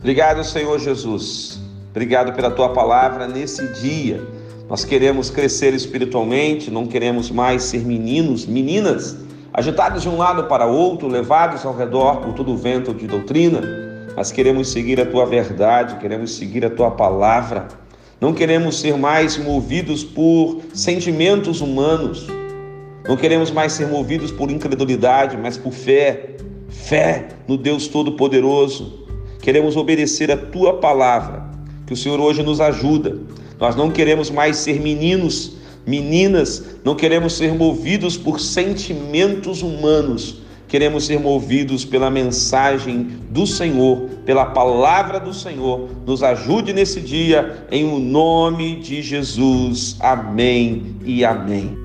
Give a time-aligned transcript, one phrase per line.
[0.00, 1.60] Obrigado, Senhor Jesus.
[1.90, 4.26] Obrigado pela tua palavra nesse dia.
[4.66, 9.18] Nós queremos crescer espiritualmente, não queremos mais ser meninos, meninas,
[9.52, 13.60] agitados de um lado para outro, levados ao redor por todo o vento de doutrina,
[14.16, 17.68] mas queremos seguir a tua verdade, queremos seguir a tua palavra.
[18.18, 22.26] Não queremos ser mais movidos por sentimentos humanos.
[23.06, 26.36] Não queremos mais ser movidos por incredulidade, mas por fé.
[26.68, 28.99] Fé no Deus Todo-Poderoso.
[29.40, 31.44] Queremos obedecer a tua palavra.
[31.86, 33.18] Que o Senhor hoje nos ajuda.
[33.58, 40.40] Nós não queremos mais ser meninos, meninas, não queremos ser movidos por sentimentos humanos.
[40.68, 45.88] Queremos ser movidos pela mensagem do Senhor, pela palavra do Senhor.
[46.06, 49.96] Nos ajude nesse dia, em o nome de Jesus.
[49.98, 51.76] Amém e amém.